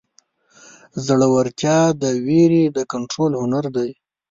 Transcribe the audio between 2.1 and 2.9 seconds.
وېرې د